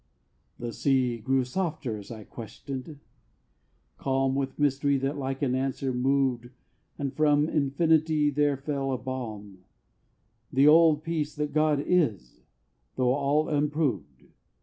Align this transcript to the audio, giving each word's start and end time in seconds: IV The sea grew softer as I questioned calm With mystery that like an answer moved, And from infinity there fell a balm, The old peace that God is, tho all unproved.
IV 0.57 0.65
The 0.65 0.73
sea 0.73 1.17
grew 1.19 1.43
softer 1.45 1.95
as 1.95 2.09
I 2.09 2.23
questioned 2.23 3.01
calm 3.99 4.33
With 4.33 4.57
mystery 4.57 4.97
that 4.97 5.15
like 5.15 5.43
an 5.43 5.53
answer 5.53 5.93
moved, 5.93 6.49
And 6.97 7.13
from 7.15 7.47
infinity 7.47 8.31
there 8.31 8.57
fell 8.57 8.91
a 8.93 8.97
balm, 8.97 9.63
The 10.51 10.67
old 10.67 11.03
peace 11.03 11.35
that 11.35 11.53
God 11.53 11.83
is, 11.85 12.41
tho 12.95 13.11
all 13.13 13.47
unproved. 13.47 14.25